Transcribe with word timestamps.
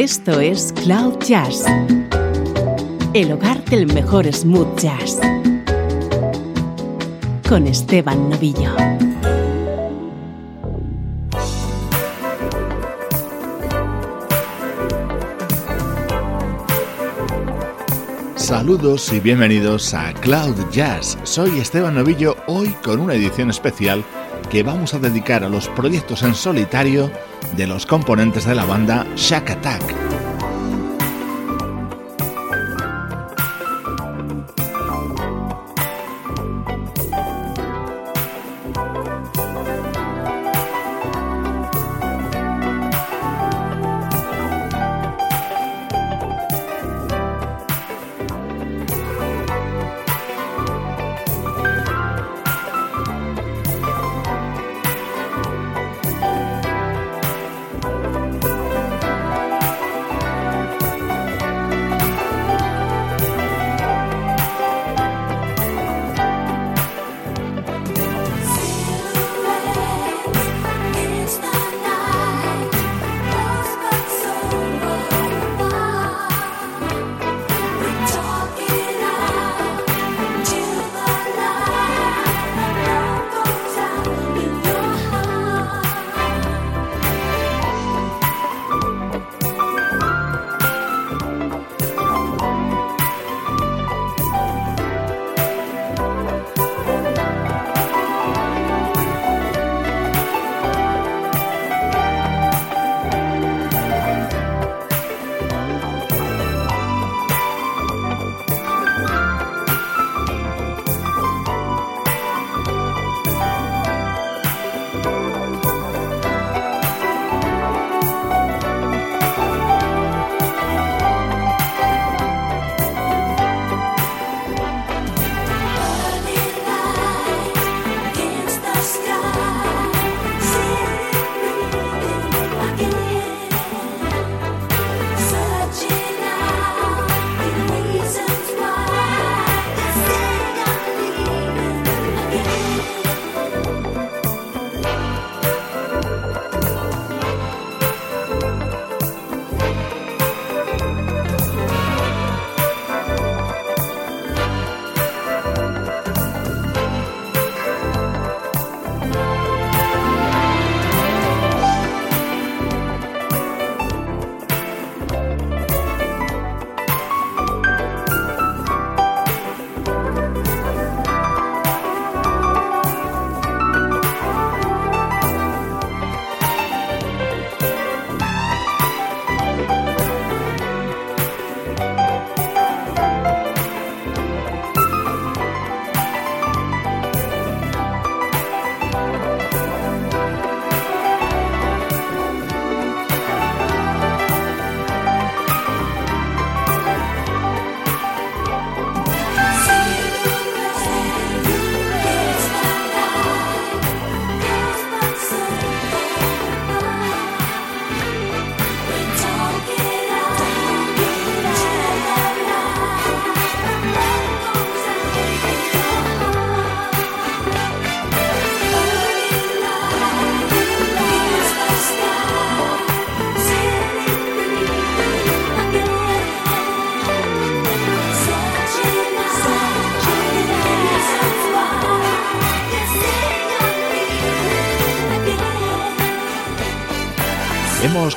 Esto 0.00 0.38
es 0.38 0.72
Cloud 0.84 1.18
Jazz, 1.26 1.64
el 3.14 3.32
hogar 3.32 3.64
del 3.64 3.92
mejor 3.92 4.32
smooth 4.32 4.78
jazz, 4.78 5.18
con 7.48 7.66
Esteban 7.66 8.30
Novillo. 8.30 8.76
Saludos 18.36 19.12
y 19.12 19.18
bienvenidos 19.18 19.92
a 19.94 20.14
Cloud 20.14 20.54
Jazz. 20.70 21.18
Soy 21.24 21.58
Esteban 21.58 21.96
Novillo 21.96 22.36
hoy 22.46 22.68
con 22.84 23.00
una 23.00 23.14
edición 23.14 23.50
especial 23.50 24.04
que 24.50 24.62
vamos 24.62 24.94
a 24.94 24.98
dedicar 24.98 25.44
a 25.44 25.48
los 25.48 25.68
proyectos 25.68 26.22
en 26.22 26.34
solitario 26.34 27.10
de 27.56 27.66
los 27.66 27.86
componentes 27.86 28.44
de 28.46 28.54
la 28.54 28.64
banda 28.64 29.06
Shack 29.16 29.50
Attack. 29.50 30.07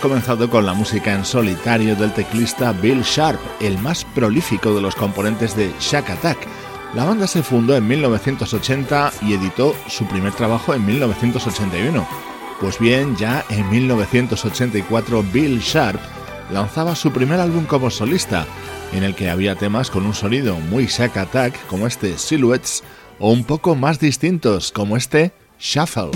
Comenzado 0.02 0.50
con 0.50 0.66
la 0.66 0.74
música 0.74 1.14
en 1.14 1.24
solitario 1.24 1.96
del 1.96 2.12
teclista 2.12 2.74
Bill 2.74 3.04
Sharp, 3.04 3.40
el 3.62 3.78
más 3.78 4.04
prolífico 4.04 4.74
de 4.74 4.82
los 4.82 4.96
componentes 4.96 5.56
de 5.56 5.72
Shack 5.80 6.10
Attack. 6.10 6.40
La 6.96 7.06
banda 7.06 7.28
se 7.28 7.44
fundó 7.44 7.78
en 7.78 7.88
1980 7.88 9.14
y 9.22 9.34
editó 9.34 9.76
su 9.88 10.06
primer 10.08 10.34
trabajo 10.34 10.74
en 10.74 10.86
1981. 10.86 12.06
Pues 12.60 12.80
bien, 12.80 13.16
ya 13.16 13.46
en 13.50 13.70
1984 13.70 15.24
Bill 15.32 15.60
Sharp 15.60 16.02
lanzaba 16.52 16.96
su 16.96 17.12
primer 17.12 17.40
álbum 17.40 17.66
como 17.66 17.92
solista, 17.92 18.46
en 18.94 19.04
el 19.04 19.16
que 19.16 19.30
había 19.30 19.56
temas 19.56 19.92
con 19.92 20.06
un 20.06 20.16
sonido 20.16 20.56
muy 20.56 20.88
Shack 20.88 21.16
Attack 21.16 21.68
como 21.68 21.86
este 21.86 22.18
Silhouettes 22.18 22.84
o 23.20 23.32
un 23.32 23.44
poco 23.44 23.76
más 23.76 24.00
distintos 24.00 24.72
como 24.72 24.98
este 24.98 25.32
Shuffle. 25.60 26.12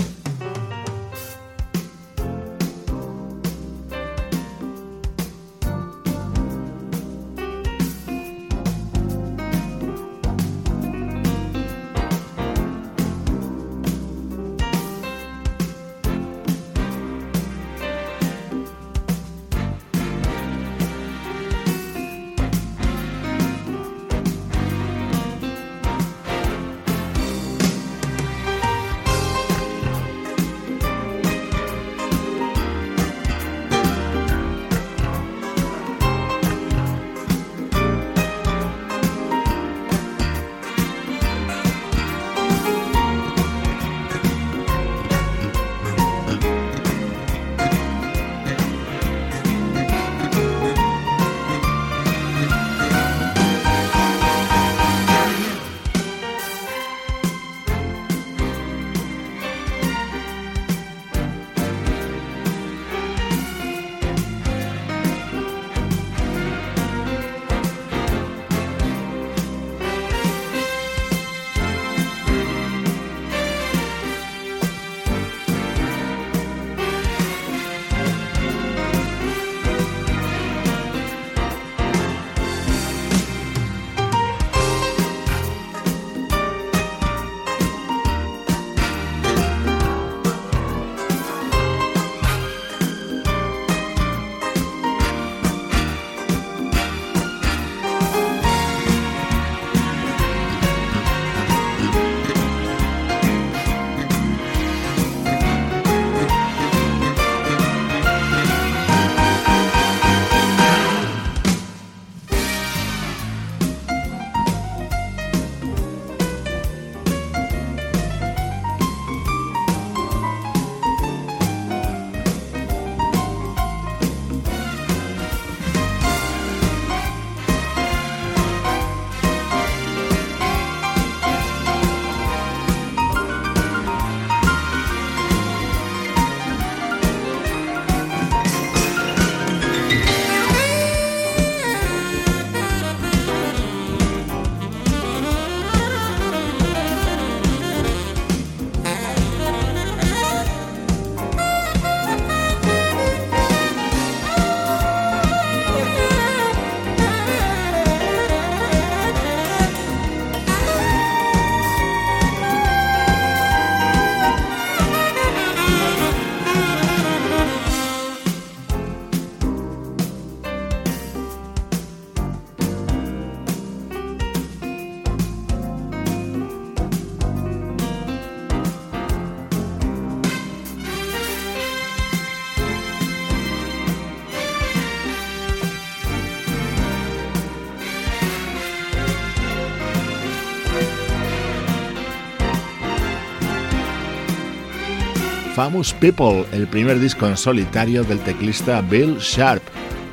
Famous 195.56 195.94
People, 195.94 196.44
el 196.52 196.68
primer 196.68 197.00
disco 197.00 197.26
en 197.26 197.38
solitario 197.38 198.04
del 198.04 198.18
teclista 198.20 198.82
Bill 198.82 199.16
Sharp, 199.16 199.62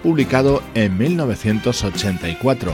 publicado 0.02 0.64
en 0.74 0.98
1984. 0.98 2.74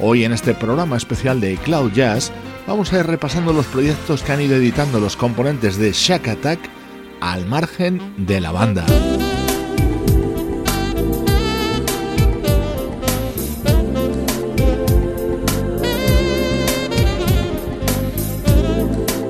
Hoy 0.00 0.24
en 0.24 0.32
este 0.32 0.54
programa 0.54 0.96
especial 0.96 1.42
de 1.42 1.58
Cloud 1.58 1.92
Jazz 1.92 2.32
vamos 2.66 2.90
a 2.90 3.00
ir 3.00 3.06
repasando 3.06 3.52
los 3.52 3.66
proyectos 3.66 4.22
que 4.22 4.32
han 4.32 4.40
ido 4.40 4.56
editando 4.56 4.98
los 4.98 5.14
componentes 5.14 5.76
de 5.76 5.92
Shack 5.92 6.28
Attack 6.28 6.60
al 7.20 7.44
margen 7.44 8.00
de 8.16 8.40
la 8.40 8.50
banda. 8.50 8.86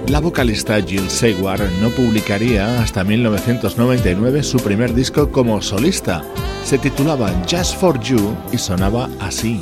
La 0.09 0.21
vocalista 0.21 0.81
Jill 0.81 1.11
Seward 1.11 1.69
no 1.83 1.91
publicaría 1.91 2.81
hasta 2.81 3.03
1999 3.03 4.45
su 4.45 4.59
primer 4.59 4.95
disco 4.95 5.33
como 5.33 5.61
solista. 5.61 6.23
Se 6.65 6.79
titulaba 6.79 7.31
Just 7.51 7.77
for 7.81 7.99
You 8.01 8.37
y 8.53 8.59
sonaba 8.59 9.11
así. 9.21 9.61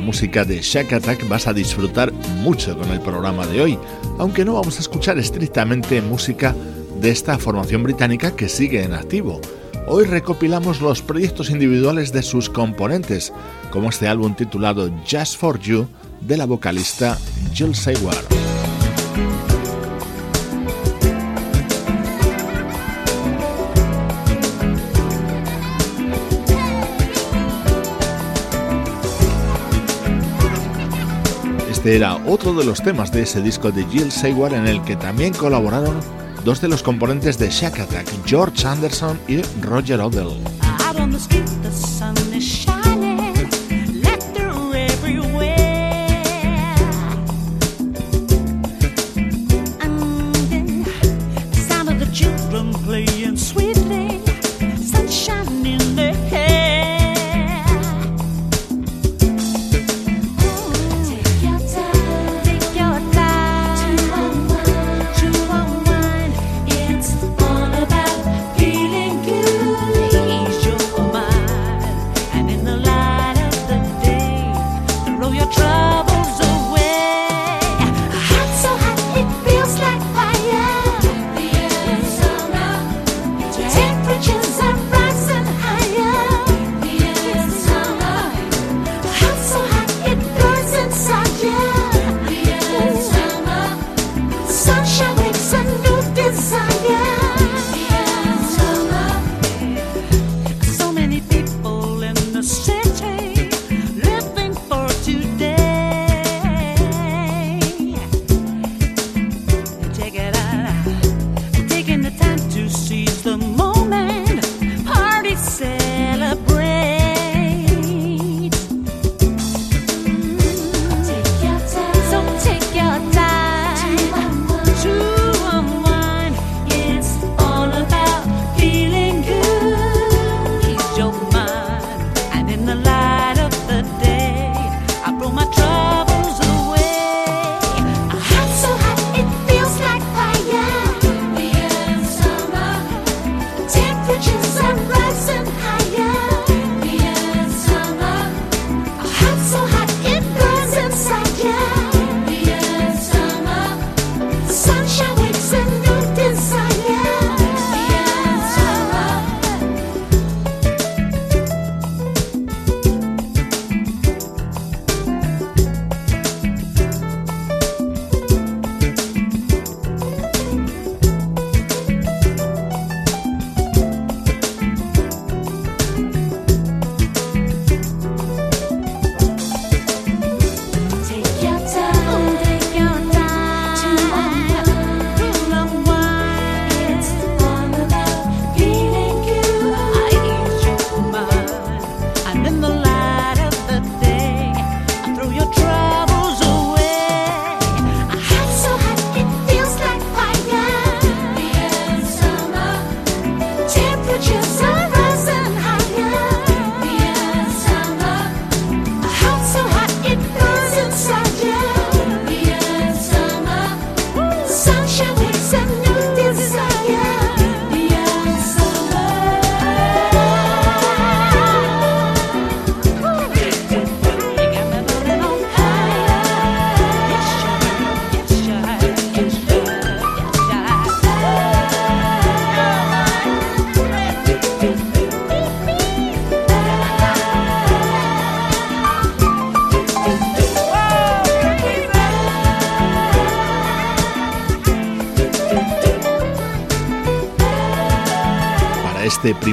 Música 0.00 0.44
de 0.44 0.60
Shack 0.60 0.92
Attack 0.94 1.28
vas 1.28 1.46
a 1.46 1.52
disfrutar 1.52 2.12
mucho 2.42 2.76
con 2.76 2.90
el 2.90 3.00
programa 3.00 3.46
de 3.46 3.60
hoy, 3.60 3.78
aunque 4.18 4.44
no 4.44 4.54
vamos 4.54 4.76
a 4.76 4.80
escuchar 4.80 5.18
estrictamente 5.18 6.00
música 6.00 6.54
de 7.00 7.10
esta 7.10 7.38
formación 7.38 7.82
británica 7.82 8.34
que 8.34 8.48
sigue 8.48 8.82
en 8.82 8.94
activo. 8.94 9.40
Hoy 9.86 10.04
recopilamos 10.04 10.80
los 10.80 11.02
proyectos 11.02 11.50
individuales 11.50 12.12
de 12.12 12.22
sus 12.22 12.48
componentes, 12.48 13.32
como 13.70 13.90
este 13.90 14.08
álbum 14.08 14.34
titulado 14.34 14.90
Just 15.08 15.36
for 15.36 15.58
You 15.60 15.86
de 16.20 16.36
la 16.36 16.46
vocalista 16.46 17.18
Jill 17.52 17.74
Seward. 17.74 18.41
Este 31.82 31.96
era 31.96 32.14
otro 32.28 32.54
de 32.54 32.64
los 32.64 32.80
temas 32.80 33.10
de 33.10 33.22
ese 33.22 33.42
disco 33.42 33.72
de 33.72 33.84
Jill 33.86 34.12
Seward 34.12 34.54
en 34.54 34.68
el 34.68 34.80
que 34.82 34.94
también 34.94 35.34
colaboraron 35.34 35.98
dos 36.44 36.60
de 36.60 36.68
los 36.68 36.80
componentes 36.80 37.38
de 37.38 37.50
Shack 37.50 37.80
Attack, 37.80 38.06
George 38.24 38.64
Anderson 38.64 39.18
y 39.26 39.42
Roger 39.60 40.00
Odell. 40.00 40.28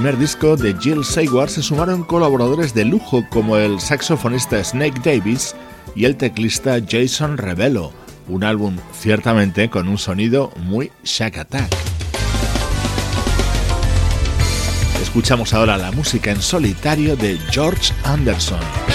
Primer 0.10 0.28
disco 0.28 0.58
de 0.58 0.74
Jill 0.74 1.06
Sayward 1.06 1.50
se 1.50 1.62
sumaron 1.62 2.04
colaboradores 2.04 2.74
de 2.74 2.84
lujo 2.84 3.24
como 3.30 3.58
el 3.58 3.80
saxofonista 3.80 4.63
Snake 4.63 5.01
Davis 5.04 5.56
y 5.94 6.06
el 6.06 6.16
teclista 6.16 6.80
Jason 6.89 7.38
Rebello, 7.38 7.92
un 8.28 8.44
álbum 8.44 8.75
ciertamente 8.92 9.70
con 9.70 9.88
un 9.88 10.00
sonido 10.00 10.51
muy 10.58 10.92
Shack 11.04 11.38
Attack. 11.38 11.75
Escuchamos 15.00 15.54
ahora 15.54 15.78
la 15.78 15.92
música 15.92 16.32
en 16.32 16.42
solitario 16.42 17.16
de 17.16 17.38
George 17.51 17.94
Anderson. 18.04 18.88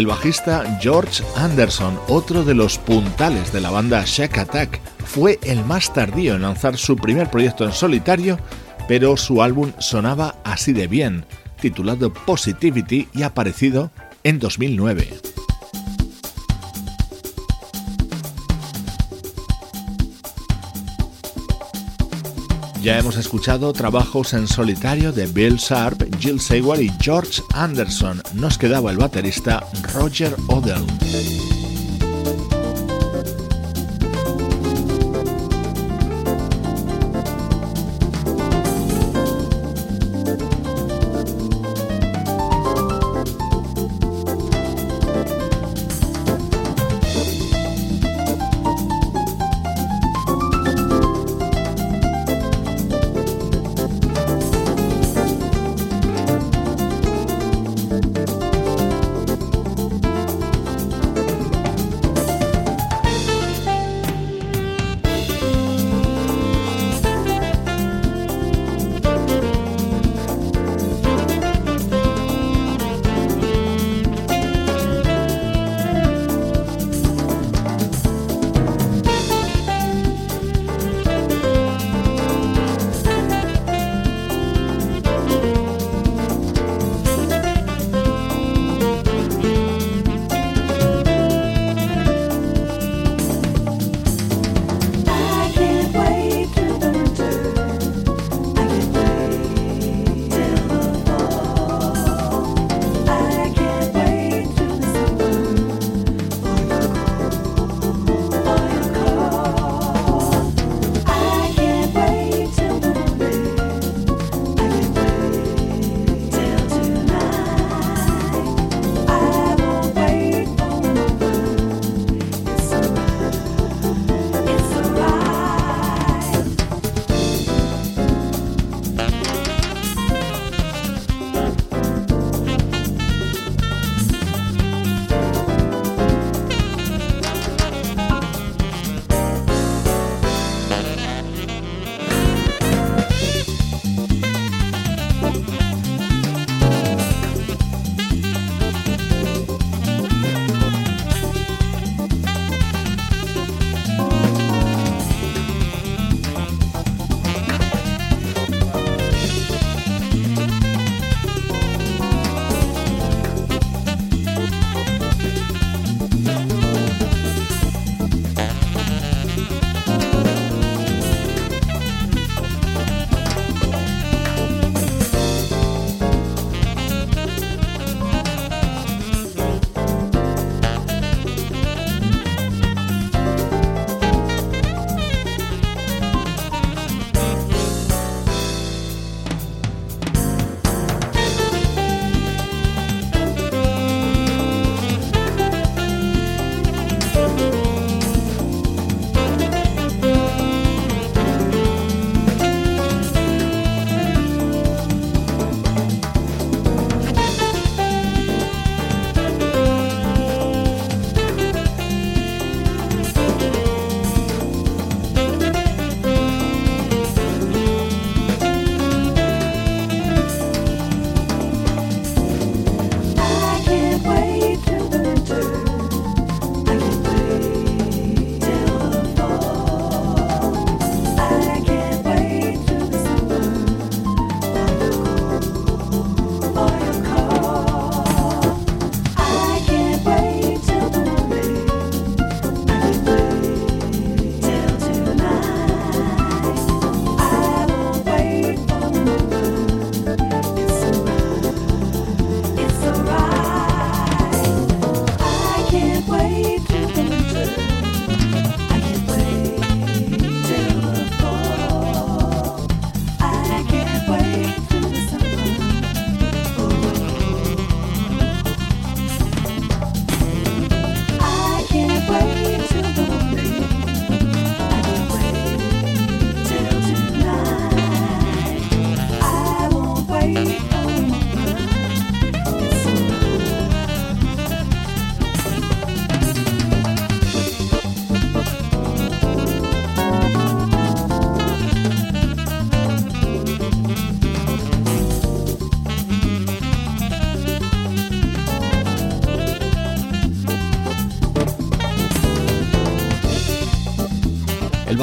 El 0.00 0.06
bajista 0.06 0.78
George 0.80 1.22
Anderson, 1.36 2.00
otro 2.08 2.42
de 2.42 2.54
los 2.54 2.78
puntales 2.78 3.52
de 3.52 3.60
la 3.60 3.68
banda 3.68 4.02
Shack 4.06 4.38
Attack, 4.38 4.80
fue 5.04 5.38
el 5.42 5.62
más 5.62 5.92
tardío 5.92 6.36
en 6.36 6.40
lanzar 6.40 6.78
su 6.78 6.96
primer 6.96 7.30
proyecto 7.30 7.66
en 7.66 7.72
solitario, 7.72 8.38
pero 8.88 9.18
su 9.18 9.42
álbum 9.42 9.72
sonaba 9.78 10.36
así 10.42 10.72
de 10.72 10.86
bien, 10.86 11.26
titulado 11.60 12.14
Positivity 12.14 13.08
y 13.12 13.24
aparecido 13.24 13.90
en 14.24 14.38
2009. 14.38 15.29
Ya 22.82 22.98
hemos 22.98 23.18
escuchado 23.18 23.74
trabajos 23.74 24.32
en 24.32 24.48
solitario 24.48 25.12
de 25.12 25.26
Bill 25.26 25.56
Sharp, 25.56 26.02
Jill 26.18 26.40
Sewell 26.40 26.82
y 26.82 26.92
George 26.98 27.42
Anderson. 27.52 28.22
Nos 28.34 28.56
quedaba 28.56 28.90
el 28.90 28.96
baterista 28.96 29.66
Roger 29.92 30.34
Odell. 30.48 30.86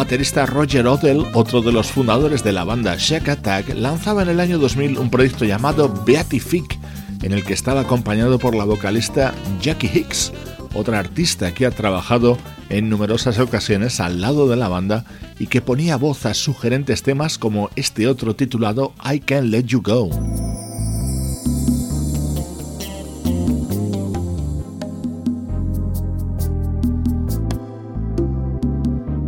Baterista 0.08 0.46
Roger 0.46 0.88
Odell, 0.88 1.26
otro 1.34 1.62
de 1.62 1.74
los 1.74 1.92
fundadores 1.92 2.42
de 2.42 2.54
la 2.54 2.64
banda 2.64 2.96
Shack 2.98 3.28
Attack, 3.28 3.76
lanzaba 3.76 4.22
en 4.22 4.30
el 4.30 4.40
año 4.40 4.58
2000 4.58 4.98
un 5.00 5.10
proyecto 5.10 5.44
llamado 5.44 5.94
Beatific, 6.06 6.80
en 7.24 7.34
el 7.34 7.44
que 7.44 7.52
estaba 7.52 7.82
acompañado 7.82 8.40
por 8.40 8.56
la 8.56 8.64
vocalista 8.64 9.34
Jackie 9.62 9.92
Hicks, 9.94 10.32
otra 10.74 11.00
artista 11.00 11.54
que 11.54 11.66
ha 11.66 11.72
trabajado 11.72 12.38
en 12.70 12.90
numerosas 12.90 13.38
ocasiones 13.38 14.00
al 14.00 14.22
lado 14.22 14.48
de 14.48 14.56
la 14.56 14.70
banda 14.70 15.04
y 15.40 15.48
que 15.48 15.60
ponía 15.60 15.98
voz 15.98 16.26
a 16.26 16.34
sugerentes 16.34 17.04
temas 17.04 17.38
como 17.38 17.70
este 17.76 18.08
otro 18.08 18.34
titulado 18.34 18.94
I 19.04 19.20
Can't 19.20 19.50
Let 19.50 19.64
You 19.64 19.82
Go. 19.82 20.67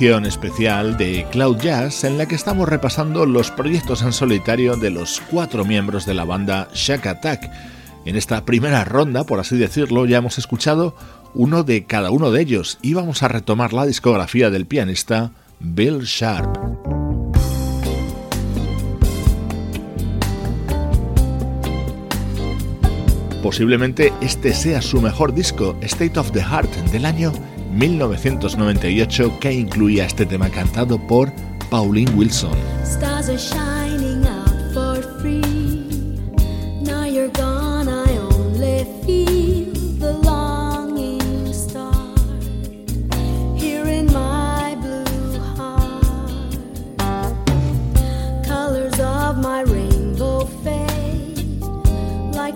Especial 0.00 0.96
de 0.96 1.26
Cloud 1.30 1.58
Jazz 1.58 2.04
en 2.04 2.16
la 2.16 2.26
que 2.26 2.34
estamos 2.34 2.66
repasando 2.66 3.26
los 3.26 3.50
proyectos 3.50 4.00
en 4.00 4.14
solitario 4.14 4.76
de 4.76 4.88
los 4.88 5.20
cuatro 5.30 5.66
miembros 5.66 6.06
de 6.06 6.14
la 6.14 6.24
banda 6.24 6.68
Shack 6.72 7.06
Attack. 7.06 7.50
En 8.06 8.16
esta 8.16 8.46
primera 8.46 8.82
ronda, 8.84 9.24
por 9.24 9.40
así 9.40 9.58
decirlo, 9.58 10.06
ya 10.06 10.16
hemos 10.16 10.38
escuchado 10.38 10.96
uno 11.34 11.64
de 11.64 11.84
cada 11.84 12.10
uno 12.10 12.30
de 12.30 12.40
ellos 12.40 12.78
y 12.80 12.94
vamos 12.94 13.22
a 13.22 13.28
retomar 13.28 13.74
la 13.74 13.84
discografía 13.84 14.48
del 14.48 14.64
pianista 14.64 15.32
Bill 15.58 16.00
Sharp. 16.00 16.56
Posiblemente 23.42 24.14
este 24.22 24.54
sea 24.54 24.80
su 24.80 25.02
mejor 25.02 25.34
disco, 25.34 25.76
State 25.82 26.18
of 26.18 26.32
the 26.32 26.42
Heart, 26.42 26.74
del 26.90 27.04
año 27.04 27.32
1998 27.70 29.38
que 29.40 29.52
incluía 29.52 30.06
este 30.06 30.26
tema 30.26 30.48
cantado 30.50 30.98
por 31.06 31.32
Pauline 31.70 32.10
Wilson. 32.16 32.50
La 52.34 52.52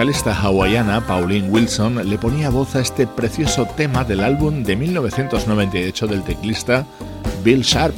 vocalista 0.00 0.32
hawaiana 0.32 1.06
Pauline 1.06 1.50
Wilson 1.50 2.08
le 2.08 2.16
ponía 2.16 2.48
voz 2.48 2.74
a 2.74 2.80
este 2.80 3.06
precioso 3.06 3.66
tema 3.66 4.02
del 4.02 4.20
álbum 4.20 4.62
de 4.62 4.74
1998 4.74 6.06
del 6.06 6.22
teclista 6.22 6.86
Bill 7.44 7.60
Sharp, 7.60 7.94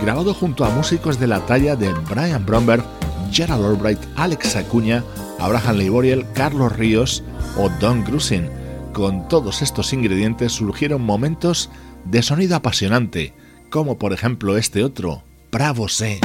grabado 0.00 0.32
junto 0.32 0.64
a 0.64 0.70
músicos 0.70 1.18
de 1.18 1.26
la 1.26 1.44
talla 1.46 1.74
de 1.74 1.92
Brian 2.08 2.46
Bromberg, 2.46 2.84
Gerald 3.32 3.64
Albright, 3.64 3.98
Alex 4.14 4.54
Acuña, 4.54 5.02
Abraham 5.40 5.78
Leiboriel, 5.78 6.24
Carlos 6.34 6.70
Ríos 6.76 7.24
o 7.56 7.68
Don 7.80 8.04
Grusin. 8.04 8.48
Con 8.92 9.26
todos 9.26 9.60
estos 9.60 9.92
ingredientes 9.92 10.52
surgieron 10.52 11.02
momentos 11.02 11.68
de 12.04 12.22
sonido 12.22 12.54
apasionante, 12.54 13.34
como 13.70 13.98
por 13.98 14.12
ejemplo 14.12 14.56
este 14.56 14.84
otro, 14.84 15.24
Bravo 15.50 15.88
Se. 15.88 16.20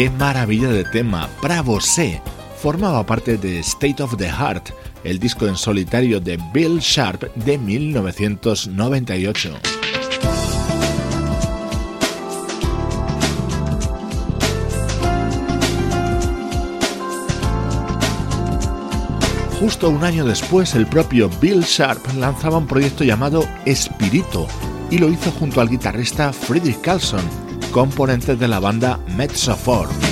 Qué 0.00 0.08
maravilla 0.08 0.68
de 0.68 0.84
tema, 0.84 1.28
Bravo 1.42 1.78
C. 1.78 2.22
Formaba 2.56 3.04
parte 3.04 3.36
de 3.36 3.58
State 3.58 4.02
of 4.02 4.16
the 4.16 4.30
Heart, 4.30 4.70
el 5.04 5.18
disco 5.18 5.46
en 5.46 5.56
solitario 5.56 6.22
de 6.22 6.38
Bill 6.54 6.78
Sharp 6.78 7.24
de 7.34 7.58
1998. 7.58 9.58
Justo 19.60 19.90
un 19.90 20.02
año 20.02 20.24
después, 20.24 20.74
el 20.76 20.86
propio 20.86 21.28
Bill 21.42 21.60
Sharp 21.60 22.00
lanzaba 22.16 22.56
un 22.56 22.66
proyecto 22.66 23.04
llamado 23.04 23.46
Espirito 23.66 24.46
y 24.90 24.96
lo 24.96 25.10
hizo 25.10 25.30
junto 25.30 25.60
al 25.60 25.68
guitarrista 25.68 26.32
Friedrich 26.32 26.80
Carlson 26.80 27.49
componentes 27.70 28.38
de 28.38 28.48
la 28.48 28.60
banda 28.60 28.98
Metzofor. 29.16 30.09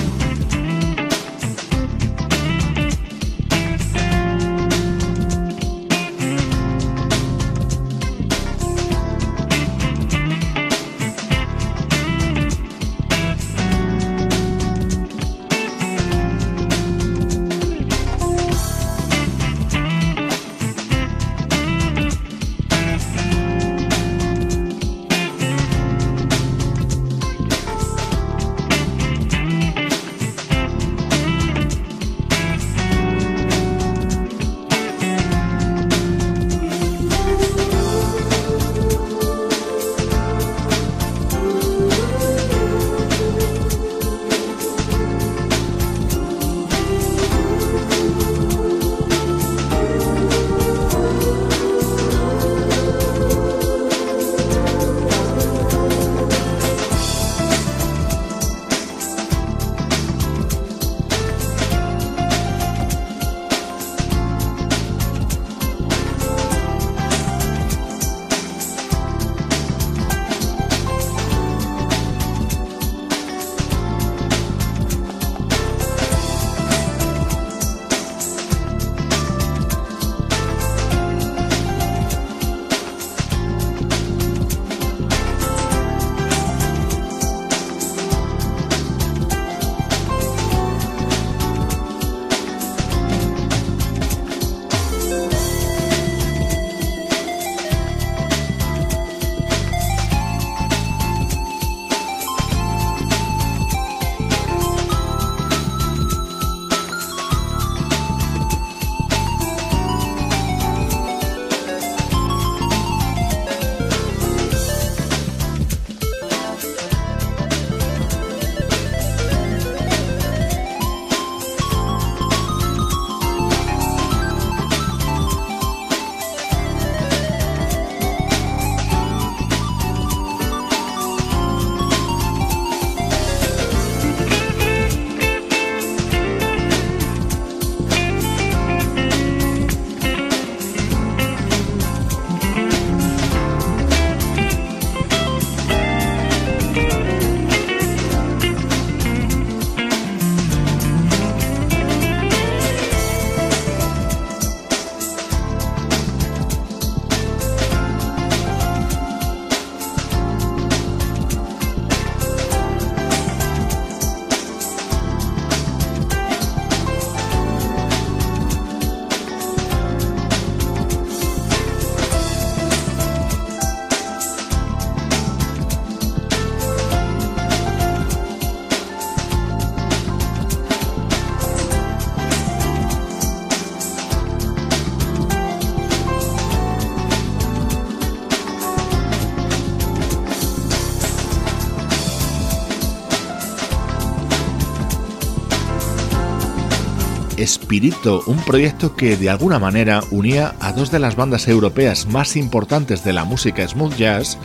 Espirito, 197.68 198.22
un 198.24 198.38
proyecto 198.38 198.96
que 198.96 199.18
de 199.18 199.28
alguna 199.28 199.58
manera 199.58 200.00
unía 200.10 200.54
a 200.58 200.72
dos 200.72 200.90
de 200.90 200.98
las 200.98 201.16
bandas 201.16 201.48
europeas 201.48 202.06
más 202.06 202.34
importantes 202.34 203.04
de 203.04 203.12
la 203.12 203.26
música 203.26 203.68
smooth 203.68 203.94
jazz 203.94 204.38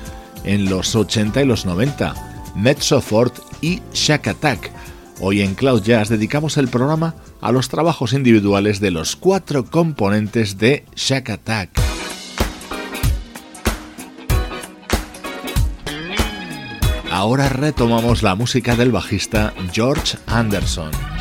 en 0.43 0.69
los 0.69 0.93
80 0.93 1.41
y 1.41 1.45
los 1.45 1.65
90, 1.65 2.15
Mezzo 2.57 2.99
Fort 2.99 3.39
y 3.61 3.81
Shack 3.93 4.27
Attack. 4.27 4.71
Hoy 5.21 5.41
en 5.41 5.55
Cloud 5.55 5.83
Jazz 5.83 6.09
dedicamos 6.09 6.57
el 6.57 6.67
programa 6.67 7.15
a 7.39 7.53
los 7.53 7.69
trabajos 7.69 8.11
individuales 8.11 8.81
de 8.81 8.91
los 8.91 9.15
cuatro 9.15 9.63
componentes 9.63 10.57
de 10.57 10.83
Shack 10.93 11.29
Attack. 11.29 11.69
Ahora 17.09 17.47
retomamos 17.47 18.21
la 18.21 18.35
música 18.35 18.75
del 18.75 18.91
bajista 18.91 19.53
George 19.71 20.17
Anderson. 20.27 21.12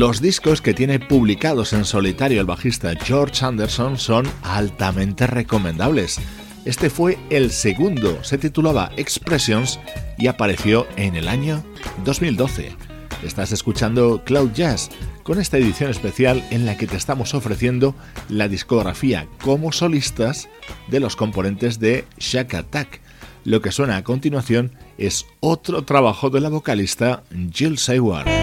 Los 0.00 0.22
discos 0.22 0.62
que 0.62 0.72
tiene 0.72 0.98
publicados 0.98 1.74
en 1.74 1.84
solitario 1.84 2.40
el 2.40 2.46
bajista 2.46 2.94
George 3.04 3.44
Anderson 3.44 3.98
son 3.98 4.26
altamente 4.42 5.26
recomendables. 5.26 6.18
Este 6.64 6.88
fue 6.88 7.18
el 7.28 7.50
segundo, 7.50 8.24
se 8.24 8.38
titulaba 8.38 8.92
Expressions 8.96 9.78
y 10.16 10.28
apareció 10.28 10.86
en 10.96 11.16
el 11.16 11.28
año 11.28 11.62
2012. 12.06 12.74
Estás 13.22 13.52
escuchando 13.52 14.24
Cloud 14.24 14.52
Jazz 14.54 14.88
con 15.22 15.38
esta 15.38 15.58
edición 15.58 15.90
especial 15.90 16.42
en 16.50 16.64
la 16.64 16.78
que 16.78 16.86
te 16.86 16.96
estamos 16.96 17.34
ofreciendo 17.34 17.94
la 18.30 18.48
discografía 18.48 19.28
como 19.42 19.70
solistas 19.70 20.48
de 20.88 21.00
los 21.00 21.14
componentes 21.14 21.78
de 21.78 22.06
Shack 22.16 22.54
Attack. 22.54 23.02
Lo 23.44 23.60
que 23.60 23.70
suena 23.70 23.98
a 23.98 24.04
continuación 24.04 24.72
es 24.96 25.26
otro 25.40 25.84
trabajo 25.84 26.30
de 26.30 26.40
la 26.40 26.48
vocalista 26.48 27.22
Jill 27.52 27.76
Sayward. 27.76 28.39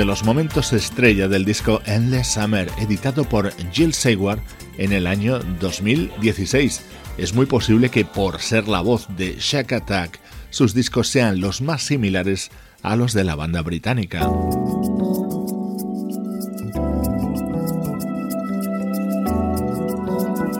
De 0.00 0.06
los 0.06 0.24
momentos 0.24 0.72
estrella 0.72 1.28
del 1.28 1.44
disco 1.44 1.82
Endless 1.84 2.28
Summer, 2.28 2.70
editado 2.78 3.22
por 3.22 3.52
Jill 3.70 3.92
Seward 3.92 4.38
en 4.78 4.94
el 4.94 5.06
año 5.06 5.40
2016. 5.60 6.80
Es 7.18 7.34
muy 7.34 7.44
posible 7.44 7.90
que 7.90 8.06
por 8.06 8.40
ser 8.40 8.66
la 8.66 8.80
voz 8.80 9.06
de 9.18 9.36
Shack 9.38 9.72
Attack, 9.74 10.18
sus 10.48 10.72
discos 10.72 11.08
sean 11.08 11.42
los 11.42 11.60
más 11.60 11.82
similares 11.82 12.50
a 12.82 12.96
los 12.96 13.12
de 13.12 13.24
la 13.24 13.34
banda 13.34 13.60
británica. 13.60 14.20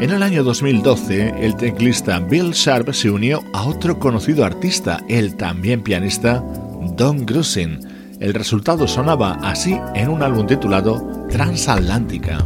En 0.00 0.10
el 0.10 0.22
año 0.22 0.44
2012, 0.44 1.46
el 1.46 1.56
teclista 1.56 2.18
Bill 2.18 2.50
Sharp 2.50 2.92
se 2.92 3.08
unió 3.08 3.42
a 3.54 3.62
otro 3.62 3.98
conocido 3.98 4.44
artista, 4.44 5.02
el 5.08 5.34
también 5.38 5.82
pianista 5.82 6.44
Don 6.94 7.24
Grusin 7.24 7.89
el 8.20 8.34
resultado 8.34 8.86
sonaba 8.86 9.38
así 9.42 9.80
en 9.94 10.10
un 10.10 10.22
álbum 10.22 10.46
titulado 10.46 11.26
Transatlántica. 11.30 12.38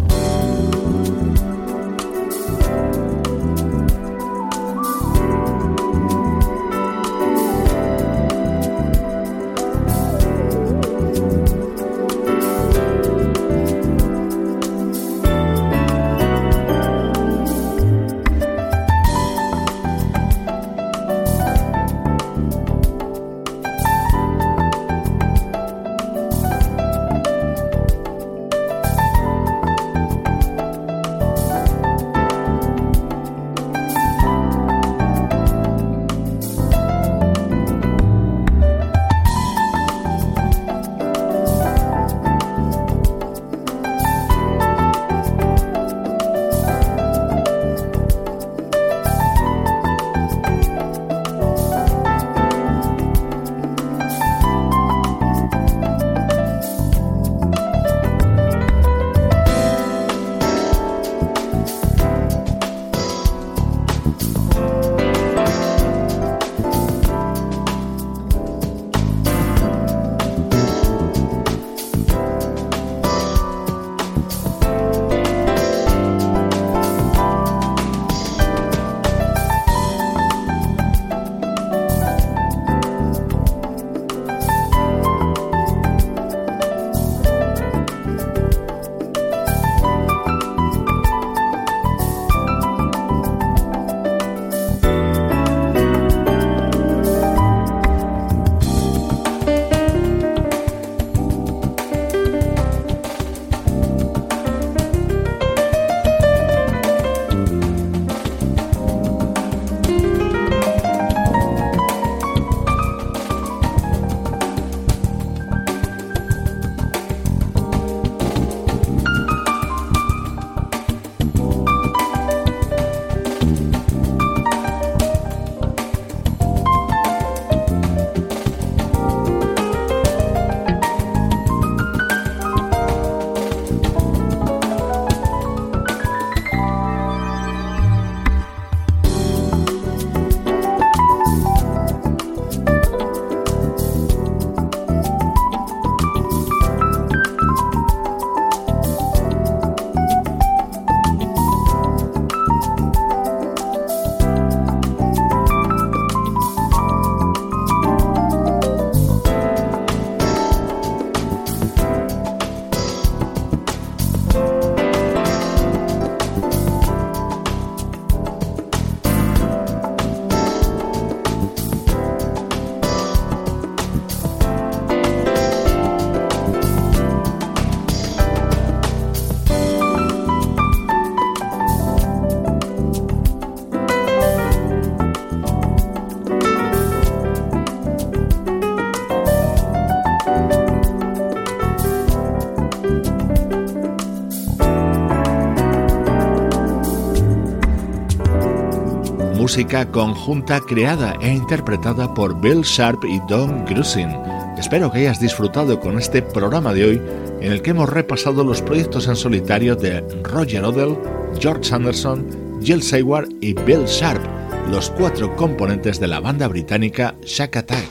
Música 199.45 199.91
conjunta 199.91 200.59
creada 200.59 201.19
e 201.21 201.31
interpretada 201.31 202.15
por 202.15 202.41
Bill 202.41 202.63
Sharp 202.63 203.05
y 203.05 203.21
Don 203.29 203.67
Grusin. 203.67 204.09
Espero 204.57 204.91
que 204.91 205.01
hayas 205.01 205.21
disfrutado 205.21 205.81
con 205.81 205.99
este 205.99 206.23
programa 206.23 206.73
de 206.73 206.85
hoy 206.87 207.03
en 207.43 207.53
el 207.53 207.61
que 207.61 207.73
hemos 207.73 207.91
repasado 207.91 208.43
los 208.43 208.63
proyectos 208.63 209.07
en 209.07 209.17
solitario 209.17 209.77
de 209.77 210.01
Roger 210.23 210.65
Odell, 210.65 210.97
George 211.39 211.75
Anderson, 211.75 212.27
Jill 212.63 212.83
Sayward 212.83 213.29
y 213.43 213.53
Bill 213.53 213.85
Sharp, 213.85 214.23
los 214.71 214.89
cuatro 214.89 215.37
componentes 215.37 216.01
de 216.01 216.09
la 216.09 216.21
banda 216.21 216.49
británica 216.49 217.15
Shack 217.23 217.57
Attack. 217.59 217.89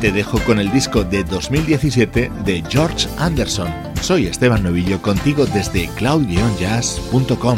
Te 0.00 0.10
dejo 0.10 0.40
con 0.40 0.58
el 0.58 0.72
disco 0.72 1.04
de 1.04 1.22
2017 1.22 2.32
de 2.44 2.64
George 2.68 3.06
Anderson. 3.18 3.68
Soy 4.02 4.26
Esteban 4.26 4.64
Novillo 4.64 5.00
contigo 5.00 5.46
desde 5.46 5.86
cloud-jazz.com. 5.90 7.56